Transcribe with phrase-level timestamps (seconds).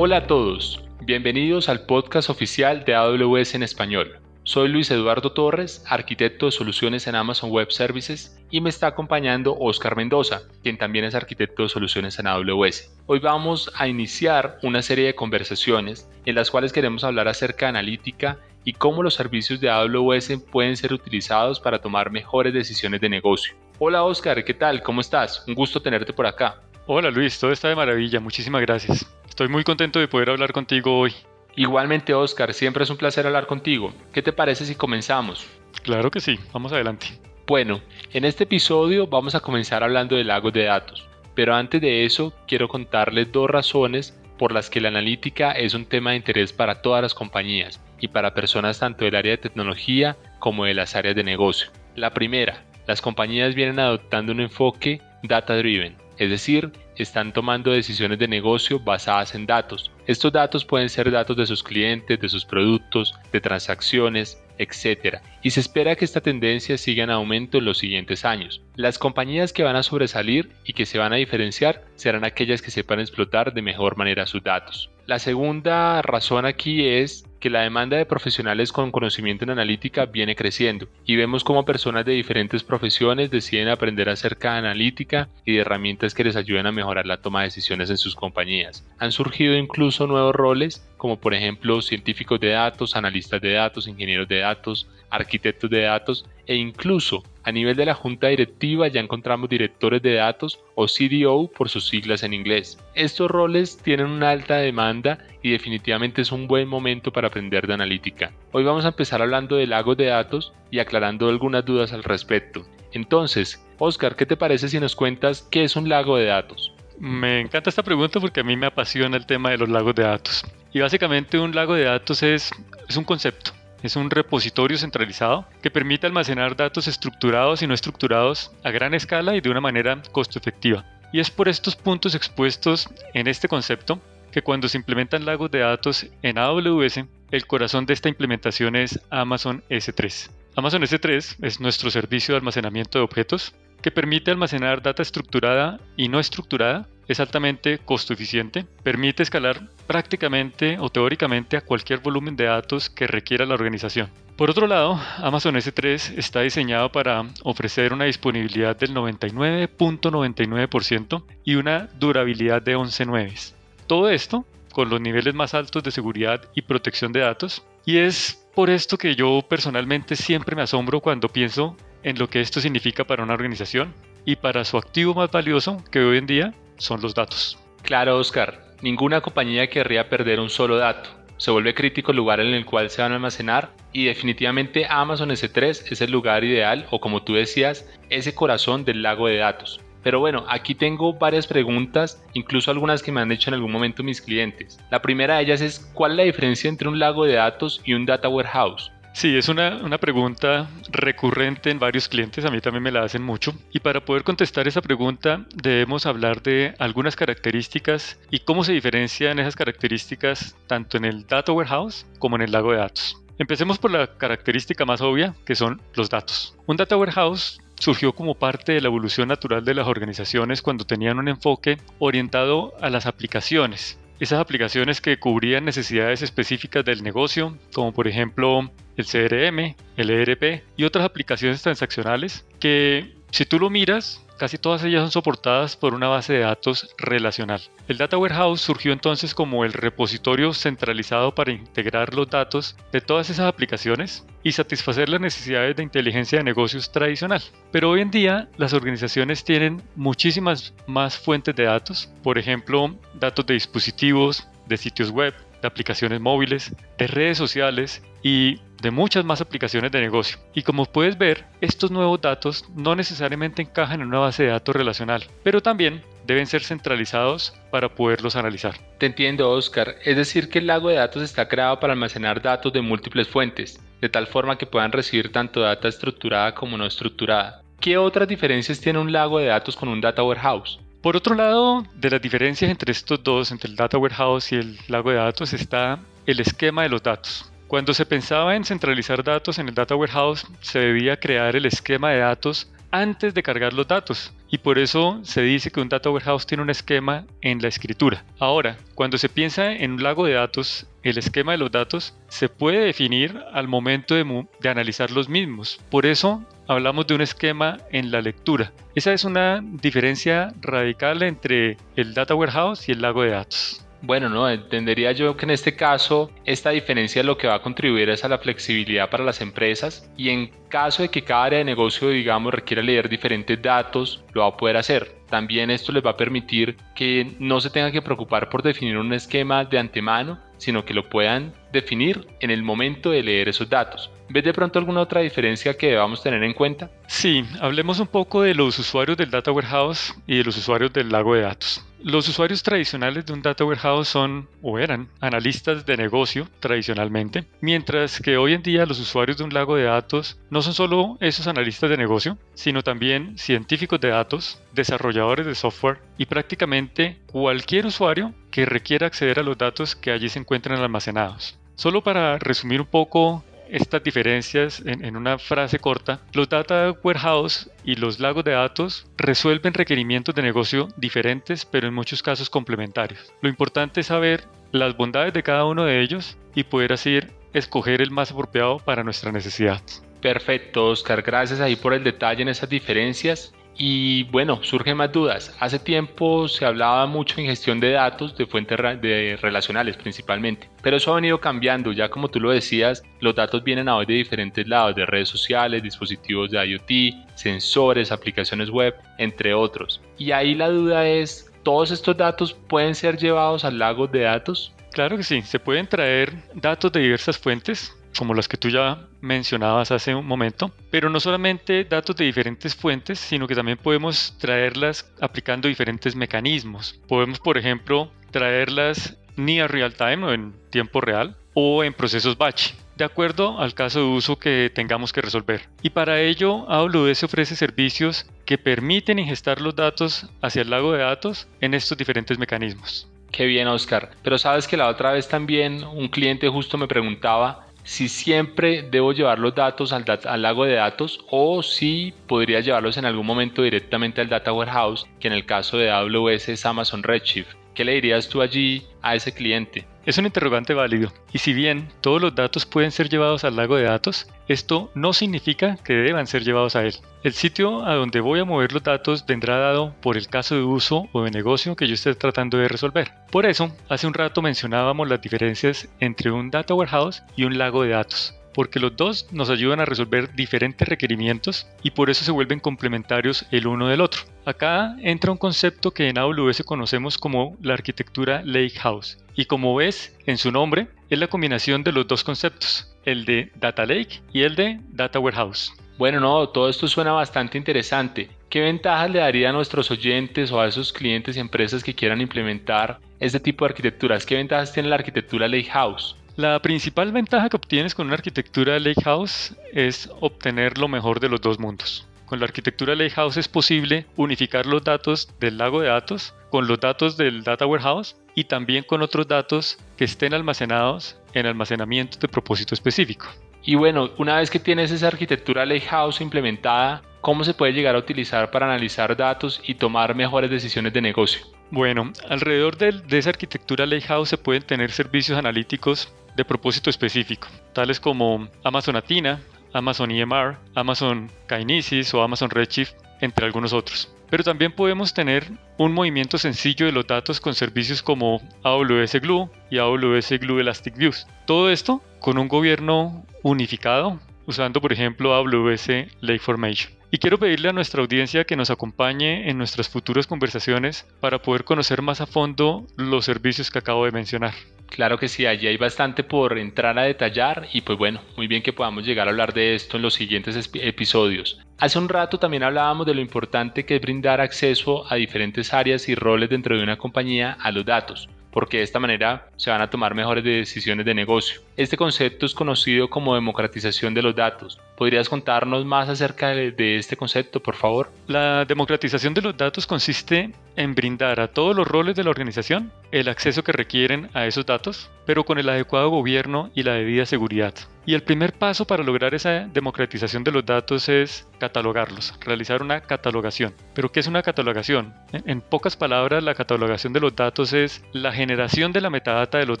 [0.00, 4.20] Hola a todos, bienvenidos al podcast oficial de AWS en español.
[4.44, 9.56] Soy Luis Eduardo Torres, arquitecto de soluciones en Amazon Web Services y me está acompañando
[9.58, 12.96] Oscar Mendoza, quien también es arquitecto de soluciones en AWS.
[13.06, 17.70] Hoy vamos a iniciar una serie de conversaciones en las cuales queremos hablar acerca de
[17.70, 23.08] analítica y cómo los servicios de AWS pueden ser utilizados para tomar mejores decisiones de
[23.08, 23.56] negocio.
[23.80, 24.80] Hola Oscar, ¿qué tal?
[24.80, 25.42] ¿Cómo estás?
[25.48, 26.62] Un gusto tenerte por acá.
[26.86, 29.17] Hola Luis, todo está de maravilla, muchísimas gracias.
[29.38, 31.14] Estoy muy contento de poder hablar contigo hoy.
[31.54, 33.92] Igualmente, Oscar, siempre es un placer hablar contigo.
[34.12, 35.46] ¿Qué te parece si comenzamos?
[35.84, 37.06] Claro que sí, vamos adelante.
[37.46, 37.80] Bueno,
[38.12, 41.06] en este episodio vamos a comenzar hablando de lagos de datos,
[41.36, 45.86] pero antes de eso quiero contarles dos razones por las que la analítica es un
[45.86, 50.16] tema de interés para todas las compañías y para personas tanto del área de tecnología
[50.40, 51.70] como de las áreas de negocio.
[51.94, 58.18] La primera, las compañías vienen adoptando un enfoque data driven, es decir, están tomando decisiones
[58.18, 59.90] de negocio basadas en datos.
[60.08, 65.18] Estos datos pueden ser datos de sus clientes, de sus productos, de transacciones, etc.
[65.42, 68.62] Y se espera que esta tendencia siga en aumento en los siguientes años.
[68.74, 72.70] Las compañías que van a sobresalir y que se van a diferenciar serán aquellas que
[72.70, 74.88] sepan explotar de mejor manera sus datos.
[75.08, 80.36] La segunda razón aquí es que la demanda de profesionales con conocimiento en analítica viene
[80.36, 85.60] creciendo y vemos cómo personas de diferentes profesiones deciden aprender acerca de analítica y de
[85.60, 88.86] herramientas que les ayuden a mejorar la toma de decisiones en sus compañías.
[88.98, 94.28] Han surgido incluso nuevos roles como por ejemplo científicos de datos, analistas de datos, ingenieros
[94.28, 99.48] de datos, arquitectos de datos e incluso a nivel de la junta directiva ya encontramos
[99.48, 102.78] directores de datos o CDO por sus siglas en inglés.
[102.94, 107.74] Estos roles tienen una alta demanda y definitivamente es un buen momento para aprender de
[107.74, 108.32] analítica.
[108.52, 112.66] Hoy vamos a empezar hablando de lagos de datos y aclarando algunas dudas al respecto.
[112.92, 116.74] Entonces, Oscar, ¿qué te parece si nos cuentas qué es un lago de datos?
[117.00, 120.02] Me encanta esta pregunta porque a mí me apasiona el tema de los lagos de
[120.02, 120.44] datos.
[120.72, 122.50] Y básicamente un lago de datos es,
[122.96, 128.70] un concepto es un repositorio centralizado que permite almacenar datos estructurados y no estructurados a
[128.70, 130.84] gran escala y de una manera costo efectiva.
[131.12, 134.00] Y es por estos puntos expuestos en este concepto
[134.32, 139.00] que cuando se implementan lagos de datos en AWS, el corazón de esta implementación es
[139.10, 140.30] Amazon S3.
[140.56, 146.08] Amazon S3 es nuestro servicio de almacenamiento de objetos que permite almacenar data estructurada y
[146.08, 152.44] no estructurada, es altamente costo eficiente, permite escalar prácticamente o teóricamente a cualquier volumen de
[152.44, 154.10] datos que requiera la organización.
[154.36, 161.88] Por otro lado, Amazon S3 está diseñado para ofrecer una disponibilidad del 99.99% y una
[161.98, 163.56] durabilidad de 11 nueves.
[163.86, 168.46] Todo esto con los niveles más altos de seguridad y protección de datos y es
[168.54, 173.04] por esto que yo personalmente siempre me asombro cuando pienso en lo que esto significa
[173.04, 173.94] para una organización
[174.24, 177.58] y para su activo más valioso que hoy en día son los datos.
[177.82, 178.62] Claro, Oscar.
[178.82, 181.10] Ninguna compañía querría perder un solo dato.
[181.36, 185.30] Se vuelve crítico el lugar en el cual se van a almacenar y definitivamente Amazon
[185.30, 189.80] S3 es el lugar ideal o como tú decías, ese corazón del lago de datos.
[190.02, 194.02] Pero bueno, aquí tengo varias preguntas, incluso algunas que me han hecho en algún momento
[194.02, 194.78] mis clientes.
[194.90, 197.94] La primera de ellas es, ¿cuál es la diferencia entre un lago de datos y
[197.94, 198.92] un data warehouse?
[199.18, 203.20] Sí, es una, una, pregunta recurrente en varios clientes, a mí también me la hacen
[203.20, 203.52] mucho.
[203.72, 209.40] Y para poder contestar esa pregunta debemos hablar de algunas características y cómo se diferencian
[209.40, 213.20] esas características tanto en el Data Warehouse como en el lago de datos.
[213.40, 216.56] Empecemos por la característica más obvia, que son los datos.
[216.66, 221.18] Un Data Warehouse surgió como parte de la evolución natural de las organizaciones cuando tenían
[221.18, 223.98] un enfoque orientado a las aplicaciones.
[224.20, 230.64] Esas aplicaciones que cubrían necesidades específicas del negocio, como por ejemplo el CRM, el ERP
[230.76, 235.94] y otras aplicaciones transaccionales que si tú lo miras Casi todas ellas son soportadas por
[235.94, 237.60] una base de datos relacional.
[237.88, 243.30] El Data Warehouse surgió entonces como el repositorio centralizado para integrar los datos de todas
[243.30, 247.42] esas aplicaciones y satisfacer las necesidades de inteligencia de negocios tradicional.
[247.72, 253.44] Pero hoy en día las organizaciones tienen muchísimas más fuentes de datos, por ejemplo, datos
[253.44, 259.40] de dispositivos, de sitios web, de aplicaciones móviles, de redes sociales y de muchas más
[259.40, 260.38] aplicaciones de negocio.
[260.54, 264.76] Y como puedes ver, estos nuevos datos no necesariamente encajan en una base de datos
[264.76, 268.76] relacional, pero también deben ser centralizados para poderlos analizar.
[268.98, 269.96] Te entiendo, Oscar.
[270.04, 273.80] Es decir, que el lago de datos está creado para almacenar datos de múltiples fuentes,
[274.00, 277.62] de tal forma que puedan recibir tanto data estructurada como no estructurada.
[277.80, 280.78] ¿Qué otras diferencias tiene un lago de datos con un data warehouse?
[281.08, 284.78] Por otro lado, de las diferencias entre estos dos, entre el data warehouse y el
[284.88, 287.50] lago de datos, está el esquema de los datos.
[287.66, 292.10] Cuando se pensaba en centralizar datos en el Data Warehouse, se debía crear el esquema
[292.10, 294.34] de datos antes de cargar los datos.
[294.50, 298.24] y por eso se dice que un data warehouse tiene un esquema en la escritura.
[298.38, 302.50] Ahora, cuando se piensa en un lago de datos, el esquema de los datos se
[302.50, 305.80] puede definir al momento de, de analizar los mismos.
[305.90, 308.72] Por eso hablamos de un esquema en la lectura.
[308.94, 313.84] Esa es una diferencia radical entre el data warehouse y el lago de datos.
[314.00, 318.08] Bueno, no, entendería yo que en este caso esta diferencia lo que va a contribuir
[318.10, 321.64] es a la flexibilidad para las empresas y en caso de que cada área de
[321.64, 325.16] negocio, digamos, requiera leer diferentes datos, lo va a poder hacer.
[325.28, 329.12] También esto les va a permitir que no se tengan que preocupar por definir un
[329.12, 334.10] esquema de antemano, sino que lo puedan definir en el momento de leer esos datos.
[334.30, 336.90] ¿Ves de pronto alguna otra diferencia que debamos tener en cuenta?
[337.06, 341.08] Sí, hablemos un poco de los usuarios del Data Warehouse y de los usuarios del
[341.08, 341.82] lago de datos.
[342.02, 348.20] Los usuarios tradicionales de un Data Warehouse son o eran analistas de negocio tradicionalmente, mientras
[348.20, 351.48] que hoy en día los usuarios de un lago de datos no son solo esos
[351.48, 358.32] analistas de negocio, sino también científicos de datos, desarrolladores de software y prácticamente cualquier usuario
[358.50, 361.58] que requiera acceder a los datos que allí se encuentran almacenados.
[361.74, 367.96] Solo para resumir un poco estas diferencias en, una frase corta, los data warehouse y
[367.96, 373.32] los lagos de datos resuelven requerimientos de negocio diferentes, pero en muchos casos complementarios.
[373.42, 377.20] Lo importante es saber las bondades de cada uno de ellos y poder así
[377.52, 379.82] escoger el más apropiado para nuestra necesidad.
[380.20, 381.22] Perfecto, Oscar.
[381.22, 383.54] Gracias ahí por el detalle en esas diferencias.
[383.80, 385.56] Y bueno, surgen más dudas.
[385.60, 390.96] Hace tiempo se hablaba mucho en gestión de datos, de fuentes de relacionales principalmente, pero
[390.96, 391.92] eso ha venido cambiando.
[391.92, 395.28] Ya como tú lo decías, los datos vienen a hoy de diferentes lados, de redes
[395.28, 400.00] sociales, dispositivos de IoT, sensores, aplicaciones web, entre otros.
[400.18, 404.72] Y ahí la duda es, ¿todos estos datos pueden ser llevados al lago de datos?
[404.90, 409.06] Claro que sí, se pueden traer datos de diversas fuentes, como las que tú ya
[409.20, 414.36] mencionabas hace un momento, pero no solamente datos de diferentes fuentes, sino que también podemos
[414.38, 417.00] traerlas aplicando diferentes mecanismos.
[417.06, 422.36] Podemos, por ejemplo, traerlas ni a real time o en tiempo real o en procesos
[422.36, 425.68] batch, de acuerdo al caso de uso que tengamos que resolver.
[425.82, 431.04] Y para ello, AWS ofrece servicios que permiten ingestar los datos hacia el lago de
[431.04, 433.08] datos en estos diferentes mecanismos.
[433.30, 434.10] Qué bien, Oscar.
[434.24, 439.14] Pero sabes que la otra vez también un cliente justo me preguntaba si siempre debo
[439.14, 443.62] llevar los datos al, al, lago de datos o si podría llevarlos en algún momento
[443.62, 447.57] directamente al Data Warehouse, que en el caso de AWS es Amazon Redshift.
[447.78, 449.86] ¿Qué le dirías tú allí a ese cliente?
[450.04, 453.76] Es un interrogante válido, y si bien todos los datos pueden ser llevados al lago
[453.76, 456.96] de datos, esto no significa que deban ser llevados a él.
[457.22, 460.62] El sitio a donde voy a mover los datos vendrá dado por el caso de
[460.62, 463.12] uso o de negocio que yo esté tratando de resolver.
[463.30, 467.84] Por eso, hace un rato mencionábamos las diferencias entre un data warehouse y un lago
[467.84, 472.32] de datos porque los dos nos ayudan a resolver diferentes requerimientos y por eso se
[472.32, 474.22] vuelven complementarios el uno del otro.
[474.44, 480.16] Acá entra un concepto que en AWS conocemos como la arquitectura Lakehouse y como ves
[480.26, 484.42] en su nombre es la combinación de los dos conceptos, el de Data Lake y
[484.42, 485.72] el de Data Warehouse.
[485.98, 488.30] Bueno, no, todo esto suena bastante interesante.
[488.48, 492.20] ¿Qué ventajas le daría a nuestros oyentes o a esos clientes y empresas que quieran
[492.20, 494.24] implementar este tipo de arquitecturas?
[494.24, 496.16] ¿Qué ventajas tiene la arquitectura Lakehouse?
[496.38, 501.40] La principal ventaja que obtienes con una arquitectura Lakehouse es obtener lo mejor de los
[501.40, 502.06] dos mundos.
[502.26, 506.78] Con la arquitectura Lakehouse es posible unificar los datos del lago de datos con los
[506.78, 512.28] datos del Data Warehouse y también con otros datos que estén almacenados en almacenamiento de
[512.28, 513.26] propósito específico.
[513.64, 517.98] Y bueno, una vez que tienes esa arquitectura Lakehouse implementada, ¿cómo se puede llegar a
[517.98, 521.40] utilizar para analizar datos y tomar mejores decisiones de negocio?
[521.72, 527.48] Bueno, alrededor de, de esa arquitectura Lakehouse se pueden tener servicios analíticos de propósito específico,
[527.72, 529.40] tales como Amazon Athena,
[529.72, 534.14] Amazon EMR, Amazon Kinesis o Amazon Redshift, entre algunos otros.
[534.30, 539.50] Pero también podemos tener un movimiento sencillo de los datos con servicios como AWS Glue
[539.68, 541.26] y AWS Glue Elastic Views.
[541.44, 545.88] Todo esto con un gobierno unificado, usando por ejemplo AWS
[546.20, 546.92] Lake Formation.
[547.10, 551.64] Y quiero pedirle a nuestra audiencia que nos acompañe en nuestras futuras conversaciones para poder
[551.64, 554.54] conocer más a fondo los servicios que acabo de mencionar.
[554.88, 558.62] Claro que sí, allí hay bastante por entrar a detallar y pues bueno, muy bien
[558.62, 561.60] que podamos llegar a hablar de esto en los siguientes episodios.
[561.78, 566.08] Hace un rato también hablábamos de lo importante que es brindar acceso a diferentes áreas
[566.08, 569.82] y roles dentro de una compañía a los datos, porque de esta manera se van
[569.82, 571.60] a tomar mejores decisiones de negocio.
[571.78, 574.80] Este concepto es conocido como democratización de los datos.
[574.96, 578.10] ¿Podrías contarnos más acerca de, este concepto, por favor?
[578.26, 582.90] La democratización de los datos consiste en brindar a todos los roles de la organización
[583.12, 587.26] el acceso que requieren a esos datos, pero con el adecuado gobierno y la debida
[587.26, 587.72] seguridad.
[588.04, 593.02] Y el primer paso para lograr esa democratización de los datos es catalogarlos, realizar una
[593.02, 593.72] catalogación.
[593.94, 595.14] ¿Pero qué es una catalogación?
[595.32, 599.66] En pocas palabras, la catalogación de los datos es la generación de la metadata de
[599.66, 599.80] los